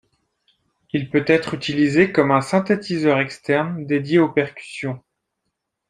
Il 0.93 1.11
peut 1.11 1.23
être 1.27 1.53
utilisé 1.53 2.11
comme 2.11 2.31
un 2.31 2.41
synthétiseur 2.41 3.19
externe 3.19 3.85
dédié 3.85 4.17
aux 4.17 4.31
percussion. 4.31 4.99